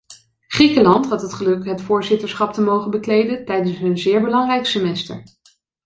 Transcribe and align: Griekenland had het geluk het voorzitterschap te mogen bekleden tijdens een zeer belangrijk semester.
Griekenland 0.47 1.05
had 1.05 1.21
het 1.21 1.33
geluk 1.33 1.65
het 1.65 1.81
voorzitterschap 1.81 2.53
te 2.53 2.61
mogen 2.61 2.91
bekleden 2.91 3.45
tijdens 3.45 3.79
een 3.79 3.97
zeer 3.97 4.21
belangrijk 4.21 4.65
semester. 4.65 5.23